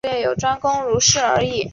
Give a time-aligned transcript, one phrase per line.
[0.03, 1.69] 当地有一同名天然气田。